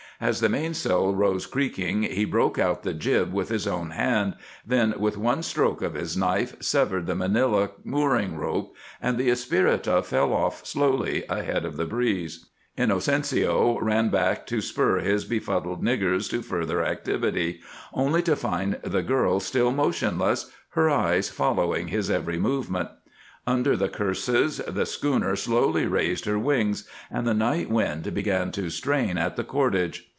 [0.23, 4.93] As the mainsail rose creaking he broke out the jib with his own hand, then
[4.99, 10.31] with one stroke of his knife severed the manila mooring rope, and the Espirita fell
[10.31, 12.45] off slowly ahead of the breeze.
[12.77, 17.59] Inocencio ran back to spur his befuddled "niggers" to further activity,
[17.91, 22.89] only to find the girl still motionless, her eyes following his every movement.
[23.47, 28.69] Under the curses, the schooner slowly raised her wings and the night wind began to
[28.69, 30.09] strain at the cordage.